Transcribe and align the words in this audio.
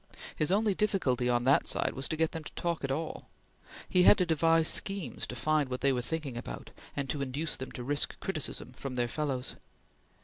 His 0.35 0.51
only 0.51 0.73
difficulty 0.73 1.29
on 1.29 1.43
that 1.43 1.67
side 1.67 1.93
was 1.93 2.07
to 2.07 2.15
get 2.17 2.31
them 2.31 2.43
to 2.43 2.51
talk 2.53 2.83
at 2.83 2.89
all. 2.89 3.27
He 3.87 4.01
had 4.01 4.17
to 4.17 4.25
devise 4.25 4.67
schemes 4.67 5.27
to 5.27 5.35
find 5.35 5.69
what 5.69 5.81
they 5.81 5.93
were 5.93 6.01
thinking 6.01 6.37
about, 6.37 6.71
and 6.95 7.13
induce 7.13 7.55
them 7.55 7.71
to 7.73 7.83
risk 7.83 8.19
criticism 8.19 8.73
from 8.73 8.95
their 8.95 9.07
fellows. 9.07 9.57